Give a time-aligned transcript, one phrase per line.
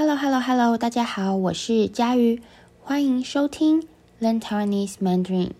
[0.00, 0.78] Hello, Hello, Hello！
[0.78, 2.40] 大家好，我是佳瑜，
[2.84, 3.82] 欢迎收听
[4.20, 5.50] Learn Taiwanese Mandarin。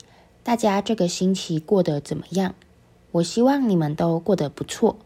[0.45, 2.55] 大家这个星期过得怎么样？
[3.11, 4.97] 我希望你们都过得不错。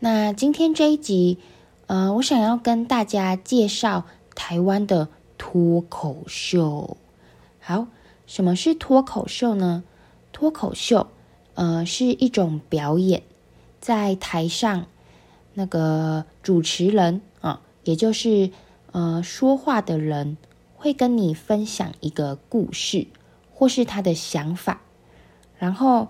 [0.00, 1.38] 那今天这一集，
[1.86, 4.04] 呃，我想要跟大家介绍
[4.34, 5.08] 台湾的
[5.38, 6.98] 脱口秀。
[7.60, 7.86] 好，
[8.26, 9.82] 什么是脱口秀呢？
[10.30, 11.06] 脱口秀，
[11.54, 13.22] 呃，是一种表演，
[13.80, 14.84] 在台上
[15.54, 17.22] 那个主持人。
[17.88, 18.50] 也就是，
[18.92, 20.36] 呃，说话的人
[20.76, 23.06] 会跟你分享一个故事，
[23.54, 24.82] 或是他的想法，
[25.56, 26.08] 然后，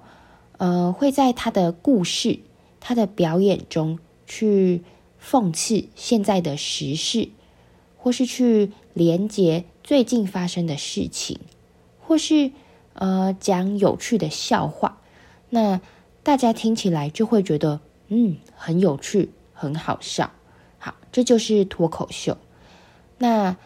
[0.57, 2.41] 呃，会在他的故事、
[2.81, 4.83] 他的表演中去
[5.23, 7.29] 讽刺现在的时事，
[7.97, 11.39] 或是去连接最近发生的事情，
[12.01, 12.51] 或是
[12.95, 15.01] 呃讲有趣的笑话，
[15.51, 15.81] 那
[16.25, 20.33] 大家听起来就会觉得，嗯，很有趣，很好笑。
[20.79, 22.37] 好，这就是脱口秀。
[23.19, 23.57] 那，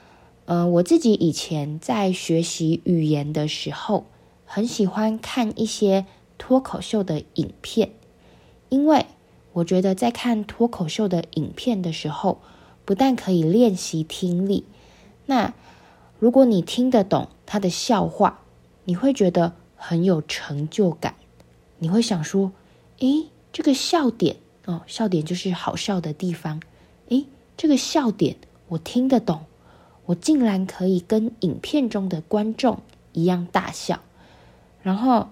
[0.46, 4.06] 呃，我自己以前在学习语言的时候，
[4.46, 6.06] 很喜欢看一些
[6.38, 7.92] 脱口秀的影片，
[8.70, 9.06] 因为
[9.52, 12.40] 我觉得在看脱口秀的影片的时候，
[12.84, 14.64] 不但可以练习听力，
[15.26, 15.52] 那
[16.18, 18.40] 如果你听得懂他的笑话，
[18.84, 21.14] 你会觉得很有成就感。
[21.78, 22.52] 你会想说，
[23.00, 26.62] 诶，这个笑点哦，笑点就是好笑的地方。
[27.56, 28.36] 这个笑点
[28.68, 29.44] 我听得懂，
[30.06, 32.80] 我竟然可以跟影片中的观众
[33.12, 34.00] 一样大笑，
[34.82, 35.28] 然后，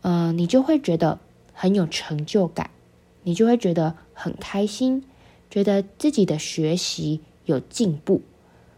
[0.00, 1.18] 呃，你就会觉得
[1.52, 2.70] 很有成就感，
[3.24, 5.04] 你就会觉得很开心，
[5.50, 8.22] 觉得自己的学习有进步，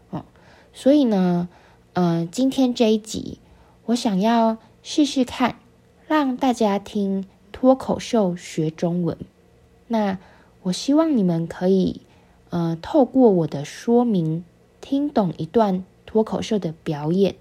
[0.09, 0.25] 哦，
[0.73, 1.47] 所以呢，
[1.93, 3.37] 呃，今天这一集
[3.85, 5.57] 我想要试试看，
[6.07, 9.15] 让大家听脱口秀学中文，
[9.87, 10.17] 那
[10.63, 12.01] 我希望你们可以。
[12.51, 14.45] 呃，透过我的说明，
[14.79, 17.35] 听懂一段脱口秀的表演，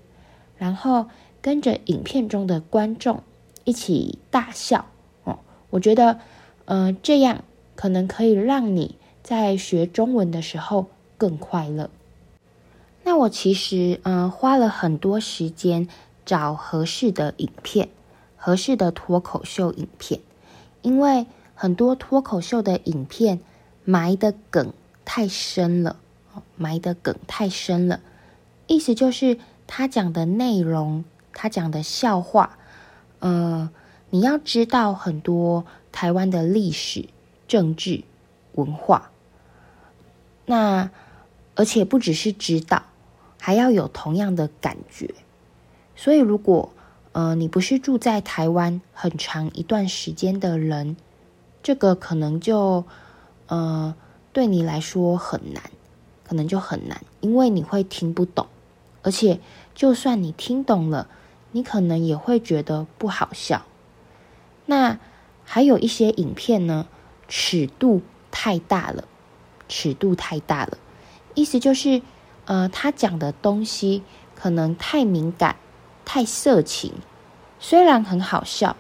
[0.57, 1.07] 然后
[1.43, 3.23] 跟着影片中的观众
[3.65, 4.87] 一起大笑
[5.25, 5.41] 哦。
[5.71, 6.21] 我觉得，
[6.65, 7.43] 呃，这样
[7.75, 10.87] 可能可以让你在学中文的时候
[11.19, 11.91] 更快乐。
[13.03, 15.89] 那我其实，呃，花了很多时间
[16.25, 17.89] 找合适的影片，
[18.37, 20.21] 合适的脱口秀影片，
[20.83, 23.41] 因为很多脱口秀的影片
[23.85, 24.73] 埋的梗。
[25.13, 25.97] 太深了，
[26.55, 27.99] 埋的梗太深了，
[28.69, 32.57] 意思就是他讲的内容，他讲的笑话，
[33.19, 33.69] 呃，
[34.11, 37.09] 你要知道很多台湾的历史、
[37.49, 38.05] 政治、
[38.53, 39.11] 文化，
[40.47, 40.93] 那
[41.57, 42.85] 而且不只是知道，
[43.41, 45.13] 还要有同样的感觉。
[45.97, 46.73] 所以，如果
[47.11, 50.97] 呃你不是住在台湾很长一段时间的人，
[51.65, 52.85] 这个可能就
[53.49, 53.97] 呃。
[54.33, 55.65] 对你来说很难，
[56.25, 58.47] 可能就很难，因为你会听不懂，
[59.03, 59.41] 而且
[59.75, 61.09] 就算你听懂了，
[61.51, 63.63] 你可能也会觉得不好笑。
[64.67, 65.01] 那
[65.45, 66.87] 还有一些影片呢，
[67.27, 69.05] 尺度太大了，
[69.69, 70.79] 尺度太大了，
[71.35, 72.03] 意思就是，
[72.45, 74.05] 呃，他讲的东西
[74.37, 75.57] 可能太敏感、
[76.05, 76.95] 太色情，
[77.59, 78.77] 虽然很好笑，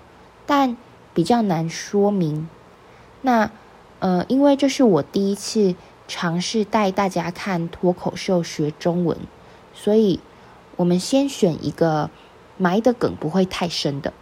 [0.47, 0.77] 但
[1.13, 2.49] 比较难说明。
[3.23, 3.51] 那。
[4.01, 5.75] 呃，因为这是我第一次
[6.09, 9.17] 尝试带大家看脱口秀学中文，
[9.73, 10.19] 所以
[10.77, 12.11] 我们先选一个
[12.57, 14.13] 埋的梗不会太深的，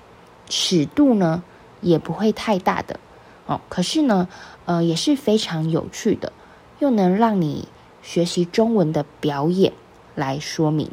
[0.49, 1.43] 尺度呢
[1.81, 2.99] 也不会太大的
[3.47, 3.61] 哦。
[3.69, 4.28] 可是呢，
[4.66, 6.33] 呃，也是非常有趣的，
[6.81, 7.69] 又能让你
[8.03, 9.72] 学习中文的表演
[10.15, 10.91] 来说明。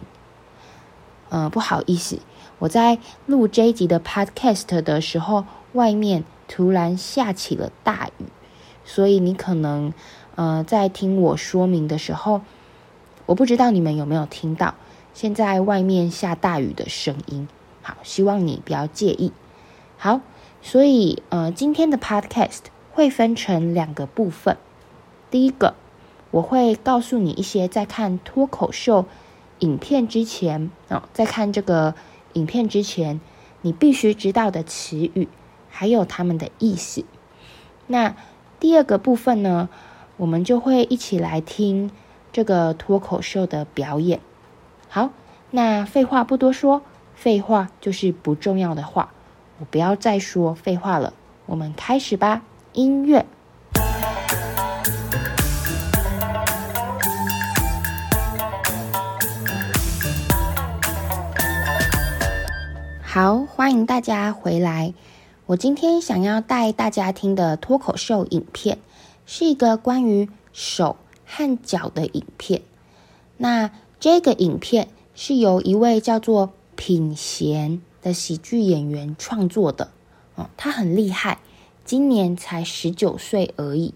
[1.30, 2.20] 呃，不好意思，
[2.60, 8.26] 我在录这一集的 Podcast 的时候，外面突然下起了大雨。
[8.86, 9.94] 所以你可能，
[10.36, 12.42] 呃，在听我说明的时候，
[13.26, 14.76] 我不知道你们有没有听到
[15.14, 17.48] 现在外面下大雨的声音。
[17.82, 19.32] 好，希望你不要介意。
[19.98, 20.22] 好，
[20.62, 22.62] 所以呃，今天的 podcast
[22.94, 24.58] 会分成两个部分。
[25.32, 25.76] 第一个，
[26.32, 29.06] 我会告诉你一些在看脱口秀
[29.60, 31.96] 影片之前，哦，在看这个
[32.34, 33.20] 影片之前，
[33.62, 35.28] 你必须知道的词语，
[35.70, 37.06] 还有它们的意思。
[37.88, 38.16] 那
[38.66, 39.70] 第二个部分呢，
[40.18, 41.92] 我们就会一起来听
[42.34, 44.20] 这个脱口秀的表演。
[44.90, 45.12] 好，
[45.52, 46.82] 那废话不多说，
[47.14, 49.12] 废话就是不重要的话，
[49.60, 51.14] 我不要再说废话了，
[51.46, 52.42] 我们开始吧。
[52.74, 53.28] 音乐。
[63.04, 64.96] 好，欢迎大家回来。
[65.48, 68.80] 我今天想要带大家听的脱口秀影片，
[69.28, 72.64] 是一个关于手和脚的影片。
[73.38, 73.70] 那
[74.00, 79.92] 这个影片是由一位叫做品贤的喜剧演员创作的，
[80.34, 81.38] 哦，他很厉害，
[81.84, 83.94] 今年才十九岁而已。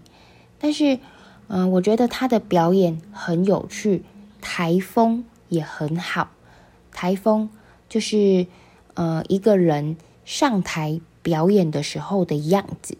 [0.60, 1.00] 但是，
[1.48, 4.04] 嗯、我觉得他的表演很有趣，
[4.40, 6.30] 台风也很好。
[6.92, 7.50] 台风
[7.88, 8.46] 就是
[8.94, 12.96] 呃一个人上台表演的时候的样子，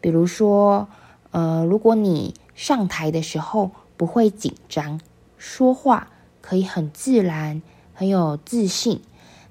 [0.00, 0.88] 比如说，
[1.30, 5.00] 呃，如果你上台的时候不会紧张，
[5.38, 6.08] 说话
[6.40, 7.62] 可以很自然，
[7.92, 9.00] 很有自信，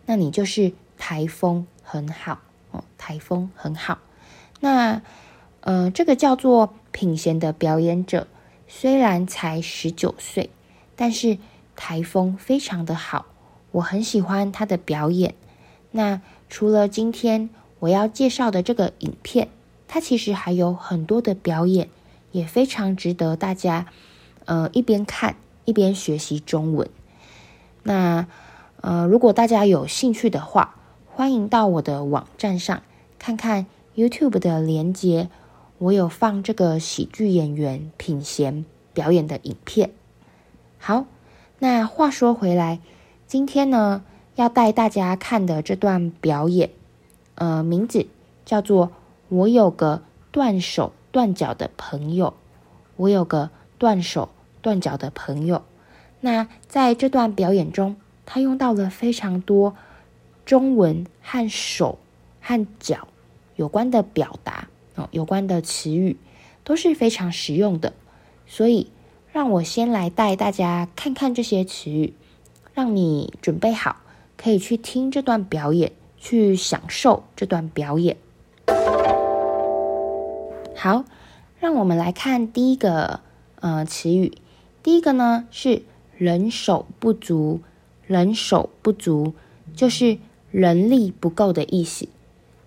[0.06, 2.40] 那你就是台风很好
[2.72, 4.00] 哦，台风很好。
[4.60, 5.02] 那
[5.62, 8.28] 呃，这个叫做品贤的表演者，
[8.68, 10.50] 虽然才十九岁，
[10.96, 11.38] 但是
[11.76, 13.26] 台风非常的好，
[13.72, 15.36] 我很喜欢他的表演。
[15.92, 17.50] 那除了今天
[17.84, 19.50] 我要介绍的这个影片，
[19.90, 21.90] 它其实还有很多的表演，
[22.32, 23.88] 也非常值得大家
[24.46, 25.36] 呃一边看
[25.66, 26.90] 一边学习中文。
[27.84, 28.26] 那
[28.80, 30.76] 呃，如果大家有兴趣的话，
[31.08, 32.84] 欢迎到我的网站上
[33.20, 33.66] 看看
[33.98, 35.28] YouTube 的连接。
[35.80, 38.64] 我有放这个喜剧演员品贤
[38.94, 39.90] 表演的影片。
[40.80, 41.06] 好，
[41.60, 42.80] 那话说回来，
[43.28, 46.70] 今天呢要带大家看的这段表演，
[47.36, 48.08] 呃，名字
[48.46, 48.88] 叫做
[49.30, 50.02] 《我有个
[50.32, 52.28] 断手断脚的朋友》。
[52.96, 54.30] 我有个断手
[54.62, 55.64] 断脚的朋友。
[56.22, 57.96] 那在这段表演中，
[58.26, 59.76] 他用到了非常多
[60.46, 62.00] 中文和手
[62.40, 63.08] 和脚
[63.56, 64.68] 有关的表达。
[64.96, 66.18] 哦，有关的词语
[66.64, 67.94] 都是非常实用的，
[68.46, 68.92] 所以
[69.32, 72.14] 让我先来带大家看看这些词语，
[72.76, 73.98] 让你准备好，
[74.38, 75.92] 可以去听这段表演，
[76.24, 78.16] 去享受这段表演。
[80.74, 81.04] 好，
[81.60, 83.20] 让我们来看第一个
[83.60, 84.32] 呃词语，
[84.82, 85.84] 第一个呢是
[86.18, 87.60] 人手不足，
[88.08, 89.34] 人手不足
[89.76, 90.18] 就是
[90.50, 92.08] 人力不够的意思。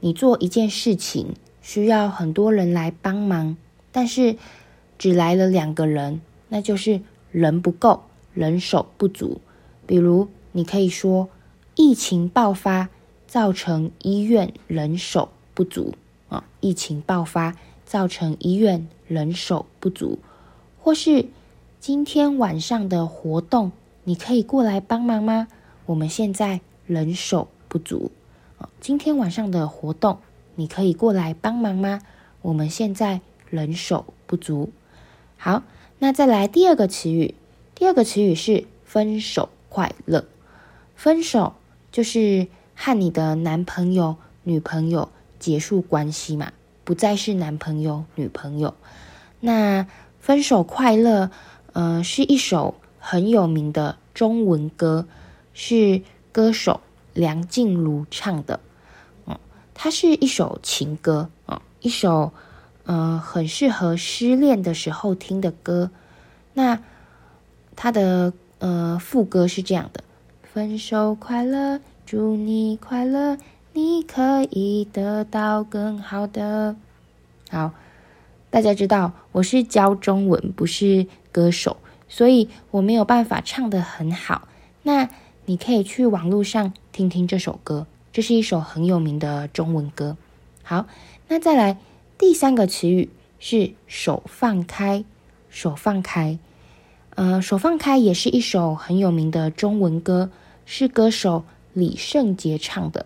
[0.00, 3.56] 你做一件事情，需要很多人来帮忙，
[3.90, 4.36] 但是
[4.98, 6.20] 只来了两个人，
[6.50, 7.00] 那就是
[7.32, 8.02] 人不够，
[8.34, 9.40] 人手不足。
[9.86, 11.30] 比如，你可以说
[11.74, 12.90] 疫情爆发
[13.36, 15.92] 造成医院人手不足
[16.30, 17.54] 啊，疫情爆发
[17.84, 20.20] 造成医院人手不足，
[20.80, 21.26] 或是
[21.78, 23.72] 今天晚上的活动，
[24.04, 25.48] 你可以过来帮忙吗？
[25.84, 28.10] 我们现在人手不足
[28.56, 30.16] 啊，今天晚上的活动。
[30.54, 32.00] 你可以过来帮忙吗？
[32.40, 34.72] 我们现在人手不足。
[35.36, 35.62] 好，
[35.98, 37.34] 那再来第二个词语。
[37.74, 40.24] 第二个词语是分手快乐。
[40.94, 41.52] 分手
[41.92, 45.08] 就是和你的男朋友、女朋友
[45.40, 46.52] 结束关系嘛，
[46.84, 48.74] 不再是男朋友、女朋友。
[49.40, 49.86] 那
[50.20, 51.30] 分手快乐，
[51.72, 55.06] 呃，是一首很有名的中文歌，
[55.54, 56.80] 是歌手
[57.14, 58.60] 梁静茹唱的。
[59.26, 59.38] 嗯
[59.74, 62.32] 它是一首情歌啊，一首
[62.84, 65.90] 呃很适合失恋的时候听的歌。
[66.54, 66.80] 那
[67.74, 70.02] 它的呃副歌是这样的：
[70.42, 73.36] 分手快乐，祝你快乐，
[73.72, 76.76] 你可以得到更好的。
[77.50, 77.72] 好，
[78.48, 84.46] 大家知道我是教中文，不是歌手，所以我没有办法唱得很好。
[84.84, 85.08] 那
[85.46, 87.88] 你可以去网络上听听这首歌。
[88.12, 90.16] 这是一首很有名的中文歌。
[90.62, 90.86] 好，
[91.26, 91.76] 那再来
[92.16, 95.04] 第三个词语是“手放开”，
[95.50, 96.38] 手放开。
[97.16, 100.30] 呃，手放开也是一首很有名的中文歌，
[100.64, 101.44] 是歌手
[101.76, 103.04] 李圣杰唱的。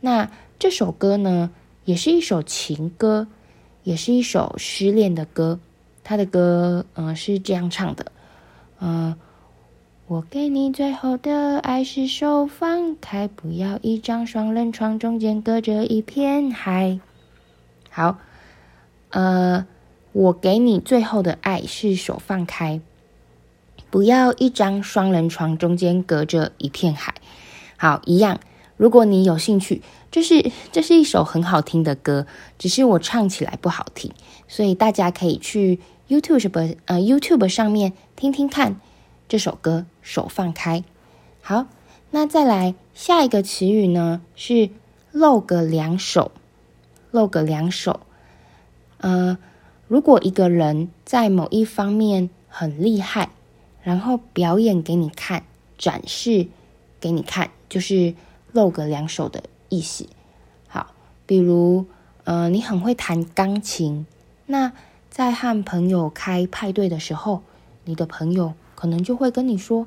[0.00, 1.52] 那这首歌呢，
[1.84, 3.28] 也是一首情歌，
[3.84, 5.60] 也是一首失恋的歌。
[6.02, 8.10] 他的歌，嗯、是这样唱的，
[8.80, 9.16] 嗯、
[10.08, 16.98] 我给你最后的爱是手放开，不要一张双人床，中间隔着一片海。
[17.90, 18.18] 好，
[19.10, 19.64] 呃，
[20.10, 22.80] 我给你最后的爱是手放开，
[23.88, 27.14] 不要一张双人床，中间隔着一片海。
[27.80, 28.38] 好，一样。
[28.76, 32.26] 如果你有兴趣，这是这是一首很好听的歌，
[32.58, 34.12] 只是我唱起来不好听，
[34.46, 38.78] 所以大家可以去 YouTube 呃 YouTube 上面听听看。
[39.26, 40.84] 这首歌手放开，
[41.40, 41.68] 好，
[42.10, 44.20] 那再来下一个词语呢？
[44.36, 44.68] 是
[45.10, 46.32] 露个两手，
[47.10, 48.00] 露个两手。
[48.98, 49.38] 呃，
[49.88, 53.30] 如果一个人在某一方面很厉害，
[53.82, 55.44] 然后表演给你看，
[55.78, 56.48] 展示
[57.00, 58.14] 给你看，就是
[58.52, 60.06] 露个两手的意思。
[60.68, 60.92] 好，
[61.24, 61.86] 比如
[62.24, 64.04] 呃，你很会弹钢琴，
[64.44, 64.72] 那
[65.08, 67.40] 在和朋友开派对的时候。
[67.86, 69.86] 你的朋友可能就会跟你说：“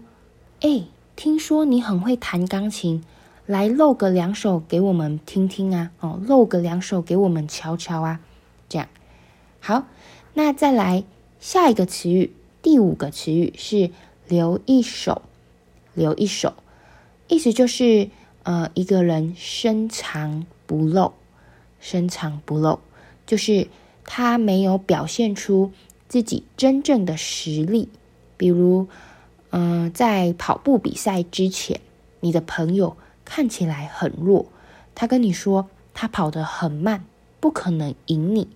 [0.62, 0.86] 哎，
[1.16, 3.04] 听说你很会弹钢琴，
[3.46, 5.92] 来露个两手给我们听听啊！
[6.00, 8.20] 哦，露个两手给我们瞧瞧啊！”
[8.68, 8.90] 这样，
[9.62, 9.86] 好，
[10.34, 11.04] 那再来
[11.40, 13.92] 下一个词语，第五个词语是
[14.28, 15.22] “留一手”，
[15.94, 16.56] 留一手，
[17.28, 18.10] 意思就是
[18.44, 21.14] 呃，一个人深藏不露，
[21.80, 22.80] 深藏不露，
[23.26, 23.68] 就是
[24.04, 25.72] 他没有表现出
[26.08, 27.90] 自己真正的实力。
[28.36, 28.88] 比如，
[29.52, 31.80] 嗯、呃，在跑步比赛之前，
[32.20, 34.48] 你的朋友看起来很弱，
[34.94, 37.06] 他跟你说他跑得很慢，
[37.40, 38.50] 不可能赢你。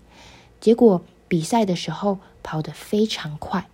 [0.59, 3.69] 结果比赛的时候跑得非常快，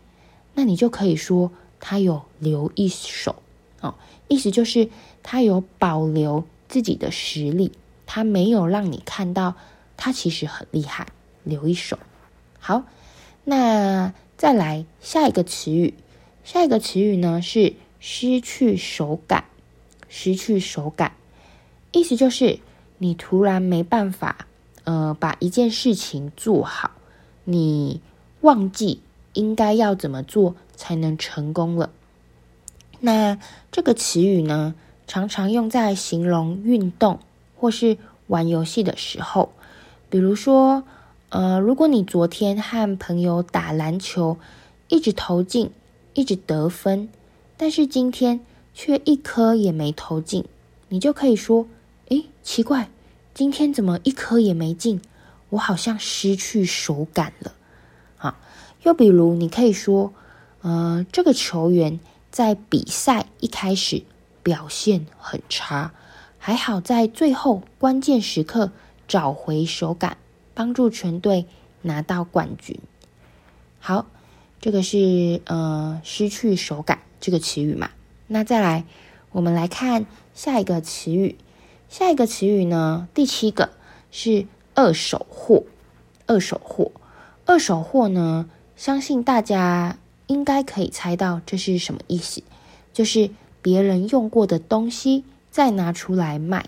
[0.54, 3.38] 那你就可以说他有留一手
[3.82, 3.96] 哦，
[4.28, 4.90] 意思就是
[5.22, 7.72] 他有保留自己的实力，
[8.06, 9.56] 他没有让你看到
[9.98, 11.08] 他其实很厉害，
[11.44, 11.98] 留一手。
[12.60, 12.84] 好，
[13.44, 15.94] 那再来下一个词语，
[16.44, 19.46] 下一个词语呢是失去手感，
[20.10, 21.14] 失去手感，
[21.92, 22.60] 意思就是
[22.98, 24.48] 你突然没办法。
[24.86, 26.92] 呃，把一件事情做好，
[27.46, 28.02] 你
[28.42, 29.00] 忘记
[29.32, 31.90] 应该要怎么做才能成功了。
[33.06, 33.38] 那
[33.70, 34.76] 这个词语呢，
[35.08, 37.20] 常常用在形容运动
[37.58, 39.52] 或是玩游戏的时候。
[40.10, 40.84] 比如说，
[41.28, 44.38] 呃，如果你昨天和朋友打篮球，
[44.88, 45.72] 一直投进，
[46.14, 47.10] 一直得分，
[47.58, 48.40] 但是今天
[48.74, 50.46] 却一颗也没投进，
[50.88, 51.68] 你就可以说
[52.08, 52.88] ：“诶，奇怪。”
[53.36, 55.02] 今天怎么一颗也没进？
[55.50, 57.52] 我好像失去手感了。
[58.16, 58.40] 啊，
[58.84, 60.14] 又比如你可以说，
[60.62, 62.00] 呃，这个球员
[62.34, 64.02] 在比赛一开始
[64.42, 65.94] 表现很差，
[66.40, 68.72] 还好在最后关键时刻
[69.08, 70.18] 找回手感，
[70.56, 71.46] 帮助全队
[71.84, 72.80] 拿到冠军。
[73.80, 74.08] 好，
[74.60, 77.92] 这个是呃失去手感这个词语嘛。
[78.26, 78.86] 那再来，
[79.32, 81.38] 我们来看下一个词语。
[81.88, 83.08] 下一个词语呢？
[83.14, 83.70] 第七个
[84.10, 85.66] 是二手货。
[86.26, 86.92] 二手货，
[87.46, 88.50] 二手货呢？
[88.76, 90.00] 相信大家
[90.34, 92.42] 应该可以猜到这是什么意思，
[92.92, 93.30] 就是
[93.62, 96.66] 别人用过的东西再拿出来卖。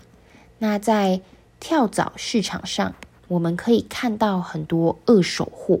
[0.58, 1.20] 那在
[1.58, 2.94] 跳蚤市场上，
[3.26, 5.80] 我们可以看到很多二手货、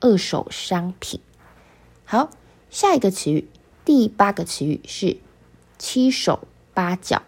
[0.00, 1.20] 二手商品。
[2.04, 2.28] 好，
[2.68, 3.48] 下一个词语，
[3.84, 5.16] 第八个词语是
[5.78, 7.22] 七手八脚。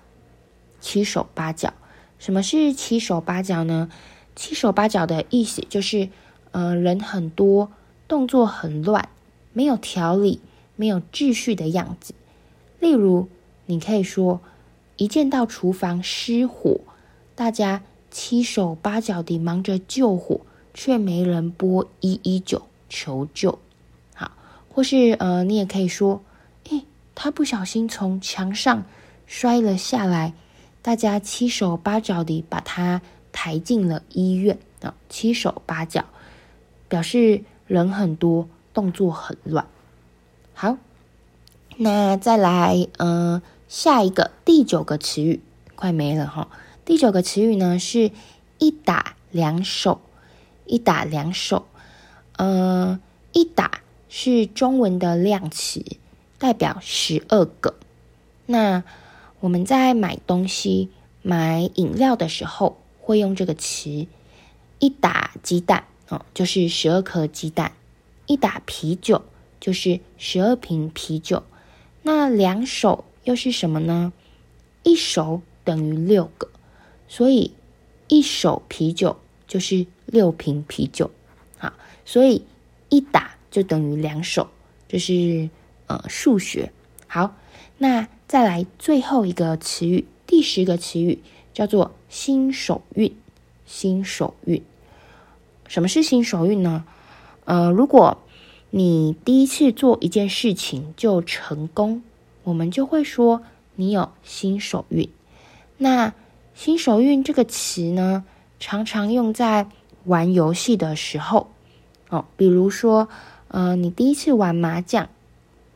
[0.81, 1.73] 七手八脚，
[2.19, 3.89] 什么是七手八脚呢？
[4.37, 6.11] 七手八脚的意思就是，
[6.51, 7.73] 呃，人很多，
[8.07, 9.09] 动作很乱，
[9.55, 10.41] 没有条理，
[10.77, 12.13] 没有秩序的样子。
[12.79, 13.29] 例如，
[13.65, 14.43] 你可以说，
[14.97, 16.81] 一见到厨房失火，
[17.35, 20.43] 大家七手八脚地忙着救火，
[20.75, 23.59] 却没人拨一一九求救。
[24.15, 24.33] 好，
[24.69, 26.23] 或是呃，你也可以说，
[26.69, 26.85] 诶，
[27.15, 28.85] 他不小心从墙上
[29.27, 30.35] 摔了下来。
[30.83, 33.01] 大家七手八脚地把他
[33.33, 34.95] 抬进了医院啊！
[35.09, 36.05] 七手八脚
[36.91, 39.67] 表示人很多，动作很乱。
[40.53, 40.77] 好，
[41.79, 45.41] 那再来，嗯、呃，下一个第九个词语
[45.75, 46.49] 快没了哈。
[46.85, 48.11] 第九个词语呢是
[48.59, 50.03] 一打两手，
[50.67, 51.65] 一打两手。
[52.37, 53.01] 呃，
[53.33, 55.83] 一打是中文的量词，
[56.39, 57.77] 代表十二个。
[58.47, 58.85] 那
[59.41, 60.91] 我们在买东西、
[61.23, 64.07] 买饮料的时候会用这个词。
[64.81, 67.71] 一打鸡蛋哦，就是十二颗鸡蛋；
[68.27, 69.23] 一打啤酒
[69.61, 71.43] 就是十二瓶啤酒。
[72.03, 74.13] 那两手又是什么呢？
[74.83, 76.51] 一手等于六个，
[77.09, 77.53] 所以
[78.09, 81.11] 一手啤酒就是六瓶啤酒。
[81.59, 81.73] 好，
[82.05, 82.45] 所以
[82.89, 84.49] 一打就等于两手，
[84.89, 85.49] 这、是
[85.87, 86.73] 呃数学。
[87.07, 87.37] 好，
[87.79, 88.09] 那。
[88.27, 93.15] 再来最后一个词语，第十个词语叫做新手运。
[93.67, 94.61] 新手运，
[95.69, 96.85] 什么是新手运呢？
[97.45, 98.19] 呃，如果
[98.71, 102.03] 你第一次做一件事情就成功，
[102.43, 103.43] 我们就会说
[103.77, 105.09] 你有新手运。
[105.77, 106.15] 那
[106.55, 108.25] 新手运这个词呢，
[108.59, 109.69] 常常用在
[110.05, 111.51] 玩游戏的时候
[112.09, 113.09] 哦，比如说，
[113.49, 115.09] 呃，你第一次玩麻将。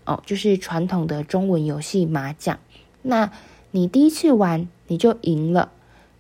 [0.04, 2.58] 哦，就是传统的中文游戏麻将。
[3.02, 3.30] 那
[3.72, 5.70] 你第一次玩你就赢了，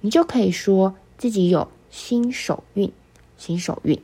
[0.02, 2.92] 你就可以说自己有新手运。
[3.38, 3.98] 新手运。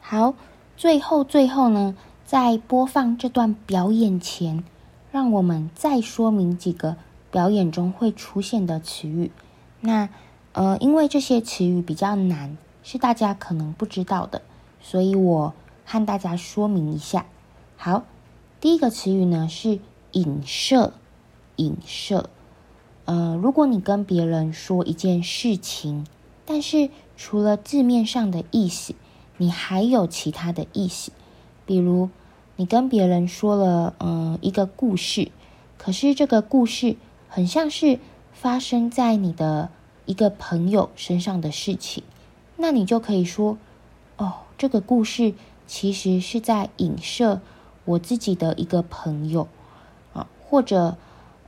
[0.00, 0.34] 好，
[0.80, 1.94] 最后最后呢，
[2.24, 4.64] 在播放这段表演前，
[5.12, 6.96] 让我们再说明几个
[7.30, 9.30] 表演中会出现的词语。
[9.80, 10.08] 那
[10.52, 14.40] 呃，因为这些词语比较难，是大家可能不知道的，
[14.80, 15.52] 所以我
[15.84, 17.26] 和大家说明一下。
[17.76, 18.04] 好。
[18.58, 19.80] 第一个词语呢是
[20.12, 20.94] 影射，
[21.56, 22.30] 影射。
[23.04, 26.06] 呃，如果你跟别人说一件事情，
[26.46, 28.94] 但是除了字面上的意思，
[29.40, 31.12] 你还有其他的意思，
[31.64, 32.10] 比如
[32.56, 35.30] 你跟别人说了嗯、一个故事，
[35.78, 37.98] 可是这个故事很像是
[38.34, 39.70] 发生在你的
[40.04, 42.04] 一个朋友身上的事情，
[42.58, 43.56] 那你就可以说
[44.18, 45.32] 哦，这个故事
[45.66, 47.40] 其实是在影射。
[47.86, 49.48] 我自己的一个朋友
[50.12, 50.98] 啊，或者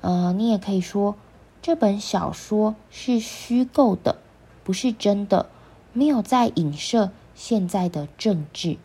[0.00, 1.14] 呃，你也可以说
[1.60, 4.16] 这本小说是虚构的，
[4.64, 5.50] 不是真的，
[5.92, 7.10] 没有在影射
[7.42, 8.78] 现在的政治，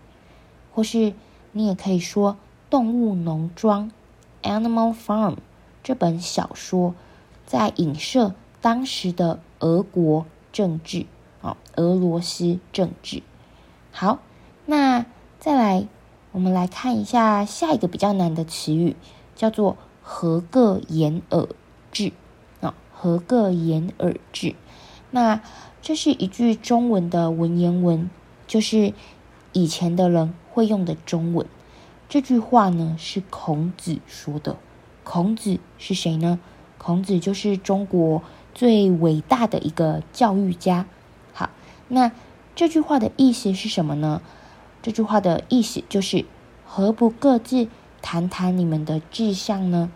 [0.74, 1.14] 或是
[1.52, 2.34] 你也可以说
[2.72, 3.92] 《动物农庄》
[4.50, 5.36] （Animal Farm）
[5.84, 6.96] 这本小说
[7.46, 11.06] 在影射当时的俄国政治
[11.44, 13.22] 啊，俄罗斯政治。
[13.92, 14.18] 好，
[14.66, 15.06] 那
[15.40, 15.88] 再来。
[16.34, 18.96] 我们来看一下下一个比较难的词语，
[19.36, 21.48] 叫做“合个言而
[21.92, 22.12] 志”
[22.62, 24.56] 啊，“合个言而志”。
[25.10, 25.42] 那
[25.82, 28.08] 这是一句中文的文言文，
[28.48, 28.94] 就是
[29.54, 31.46] 以前的人会用的中文。
[32.10, 34.56] 这句话呢是孔子说的。
[35.04, 36.39] 孔子是谁呢？
[36.77, 38.24] 孔子就是中国
[38.54, 40.86] 最伟大的一个教育家。
[41.34, 41.50] 好，
[41.89, 42.12] 那
[42.56, 44.22] 这句话的意思是什么呢？
[44.82, 46.25] 这句话的意思就是，
[46.66, 47.68] 何不各自
[48.01, 49.92] 谈谈你们的志向呢？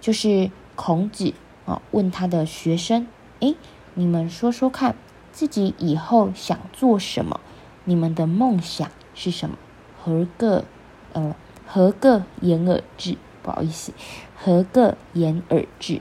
[0.00, 1.34] 就是孔子
[1.66, 3.06] 啊，问他的学生
[3.40, 3.56] ：“诶，
[3.94, 4.94] 你们说说看，
[5.32, 7.40] 自己以后想做什么？
[7.84, 9.56] 你们的梦想是什么？
[10.02, 10.64] 合个，
[11.12, 11.34] 呃，
[11.66, 13.16] 合个言而志。
[13.42, 13.92] 不好意思，
[14.36, 16.00] 合个言而志。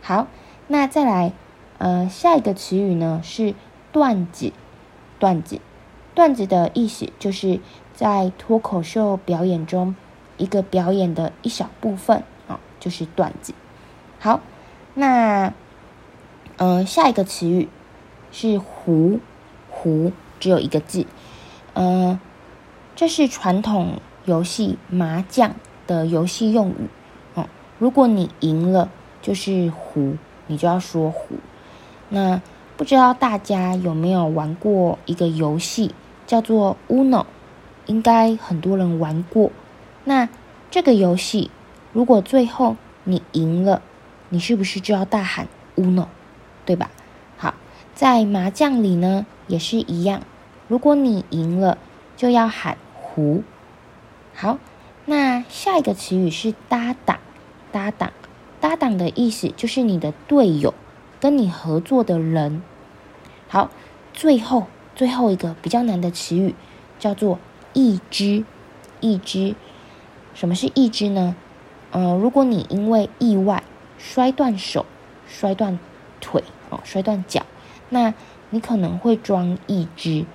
[0.00, 0.26] 好，
[0.68, 1.32] 那再来，
[1.78, 3.54] 呃，下一个词语呢是
[3.92, 4.52] 段子，
[5.18, 5.60] 段子。”
[6.14, 7.60] 段子的意思就是
[7.94, 9.94] 在脱口秀表演中，
[10.36, 13.54] 一个表演的一小部分啊，就是段子。
[14.18, 14.40] 好，
[14.94, 15.54] 那、
[16.56, 17.68] 呃，下一个词语
[18.32, 19.20] 是胡，
[19.70, 21.06] 胡只有一个字，
[21.78, 22.18] 呃，
[22.96, 25.54] 这是传统游戏麻将
[25.86, 26.88] 的游戏用语。
[27.36, 27.46] 嗯，
[27.78, 28.90] 如果你赢了，
[29.22, 30.16] 就是胡，
[30.48, 31.36] 你就要说胡。
[32.08, 32.42] 那
[32.76, 35.94] 不知道大家有没有玩过一个游戏？
[36.26, 37.26] 叫做 Uno，
[37.86, 39.52] 应该很多人玩过。
[40.02, 40.28] 那
[40.72, 41.52] 这个游戏，
[41.92, 43.82] 如果最后你赢了，
[44.30, 46.06] 你是不是就要大喊 Uno，
[46.66, 46.90] 对吧？
[47.36, 47.54] 好，
[47.94, 50.22] 在麻将里呢也是一样，
[50.68, 51.76] 如果你赢了，
[52.16, 53.42] 就要喊胡。
[54.34, 54.58] 好，
[55.06, 57.18] 那下一个词语是搭档，
[57.72, 58.12] 搭档，
[58.60, 60.72] 搭档的意思就是你的队友，
[61.18, 62.62] 跟你合作的人。
[63.48, 63.70] 好，
[64.12, 64.68] 最后。
[64.94, 66.56] 最后一个比较难的词语
[66.98, 67.38] 叫做
[67.72, 68.44] “义肢”，
[68.98, 69.54] 义肢，
[70.34, 71.36] 什么是义肢呢？
[71.92, 73.62] 呃，如果你因为意外
[73.96, 74.84] 摔断手、
[75.28, 75.78] 摔断
[76.20, 77.46] 腿哦、摔断脚，
[77.90, 78.12] 那
[78.50, 80.26] 你可能会装一只。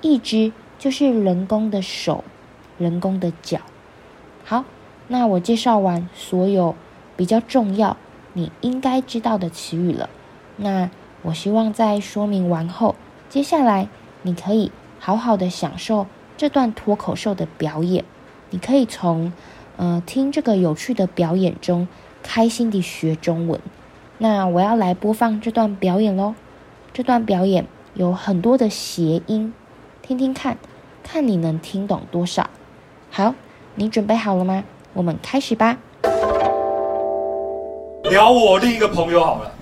[0.00, 2.24] 一只就是人工的手、
[2.78, 3.60] 人工的脚。
[4.44, 4.64] 好，
[5.08, 6.74] 那我介绍完所有
[7.16, 7.96] 比较重要、
[8.32, 10.10] 你应该知道的词语了。
[10.56, 10.90] 那
[11.22, 12.94] 我希望在说明完后，
[13.28, 13.88] 接下来。
[14.22, 18.04] 你可以好好的享受这段脱口秀的表演，
[18.50, 19.32] 你可以从，
[19.76, 21.86] 呃，听这个有趣的表演中
[22.20, 23.60] 开心地学中文。
[24.18, 26.34] 那我要来播放这段表演喽。
[26.92, 29.54] 这段表演有很多的谐音，
[30.08, 30.56] 听听看，
[31.02, 32.48] 看你能听懂多少。
[33.10, 33.34] 好，
[33.74, 34.64] 你准备好了吗？
[34.94, 35.76] 我们开始吧。
[38.04, 39.52] 聊我另一个朋友好了。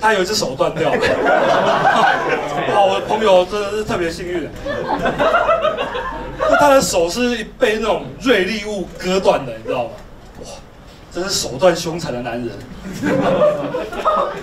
[0.00, 0.96] 他有一只手断掉了，
[2.72, 2.80] 哇！
[2.84, 4.48] 我的朋友真的是特别幸运，
[6.38, 9.90] 那他的手是被那种锐利物割断的，你知道吗？
[10.42, 10.46] 哇，
[11.10, 12.50] 真是手段凶残的男人。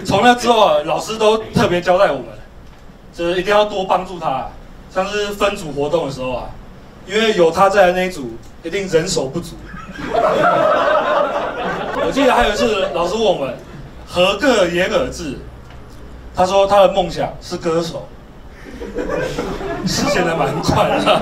[0.04, 2.26] 从那之后啊，老师都特别交代我们，
[3.14, 4.50] 就是一定要多帮助他，
[4.94, 6.50] 像是分组活动的时候啊，
[7.06, 9.56] 因为有他在那一组一定人手不足。
[12.02, 13.56] 我记得还有一次，老师问我们。
[14.12, 15.38] 何个言而志，
[16.36, 18.08] 他说他的梦想是歌手，
[19.86, 21.22] 实现的蛮快的。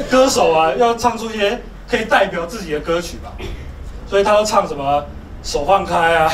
[0.10, 3.32] 歌手啊，要唱出一些可以代表自己的歌曲吧，
[4.08, 5.04] 所以他要唱什么
[5.42, 6.30] 手放开啊，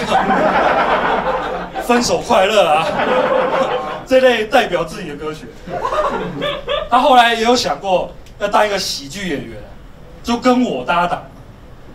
[1.82, 2.86] 分手快乐啊，
[4.06, 5.46] 这类代表自己的歌曲。
[6.90, 9.56] 他后来也有想过要当一个喜剧演员，
[10.22, 11.22] 就跟我搭档，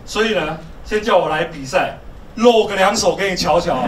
[0.04, 0.58] 所以呢。
[0.84, 1.96] 先叫我来比赛，
[2.34, 3.84] 露个两手给你瞧瞧。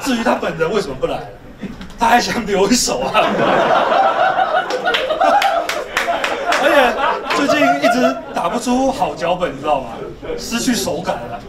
[0.00, 1.18] 至于他本人为什么不来，
[1.98, 3.10] 他还想留一手啊。
[6.62, 9.88] 而且最近一直打不出好脚本，你知道吗？
[10.38, 11.40] 失去手感了。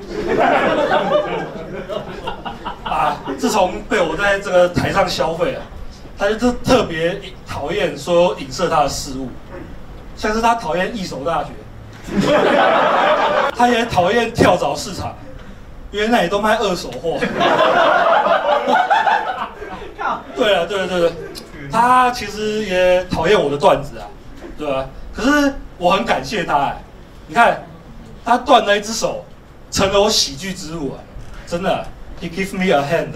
[2.83, 3.17] 啊！
[3.37, 5.61] 自从被我在这个台上消费了，
[6.17, 9.29] 他就特别讨厌所有影射他的事物，
[10.17, 11.51] 像是他讨厌一手大学，
[13.55, 15.15] 他也讨厌跳蚤市场，
[15.89, 17.17] 因为那里都卖二手货。
[20.35, 21.11] 对啊，对对对对，
[21.71, 24.05] 他其实也讨厌我的段子啊，
[24.57, 24.85] 对吧？
[25.13, 26.83] 可是我很感谢他哎，
[27.27, 27.63] 你看，
[28.23, 29.25] 他断了一只手，
[29.71, 30.99] 成了我喜剧之路啊，
[31.47, 31.85] 真的。
[32.21, 33.13] He give me a hand。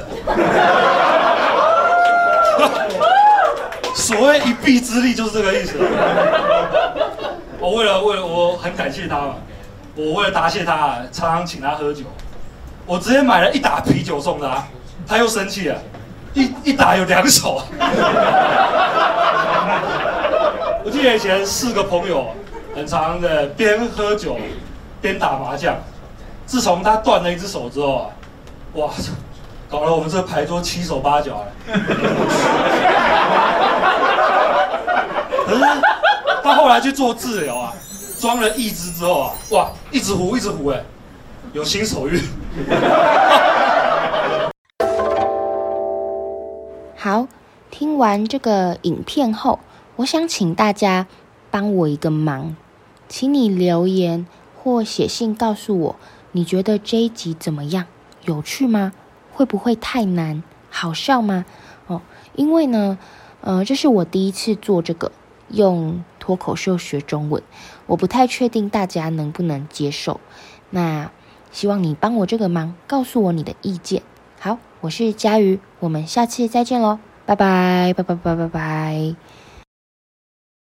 [3.94, 5.78] 所谓一臂之力就是这个意思。
[7.60, 9.36] 我为了为了我很感谢他嘛，
[9.96, 12.06] 我为了答谢他，常常请他喝酒。
[12.88, 14.64] 我直接买了一打啤酒送他，
[15.08, 15.80] 他又生气了，
[16.34, 17.62] 一一打有两手。
[20.84, 22.32] 我记得以前四个朋友
[22.76, 24.38] 很常的边喝酒
[25.06, 25.76] 边打麻将，
[26.48, 28.10] 自从他断了一只手之后啊。
[28.74, 28.90] 哇，
[29.70, 31.52] 搞了我们这牌桌七手八脚了。
[35.46, 35.62] 可是
[36.44, 37.72] 他后来去做治疗啊，
[38.20, 40.82] 装了一只之后啊，哇，一直胡一直胡哎，
[41.54, 42.20] 有新手运。
[46.98, 47.28] 好，
[47.70, 49.60] 听完这个影片后，
[49.98, 51.06] 我想请大家
[51.52, 52.56] 帮我一个忙，
[53.08, 54.26] 请你留言
[54.66, 55.96] 或写信告诉我，
[56.32, 57.86] 你觉得这一集怎么样？
[58.24, 58.94] 有趣吗？
[59.32, 60.42] 会不会太难？
[60.72, 61.46] 好笑吗？
[61.86, 62.02] 哦，
[62.34, 62.98] 因为呢，
[63.42, 65.12] 呃，这是我第一次做这个
[65.50, 67.44] 用脱口秀学中文，
[67.86, 70.20] 我不太确定大家能不能接受。
[70.72, 71.12] 那
[71.52, 74.02] 希望你帮我这个忙，告诉我你的意见。
[74.40, 76.98] 好，我是佳瑜，我们下次再见喽，
[77.28, 79.35] 拜拜，拜拜拜拜拜拜。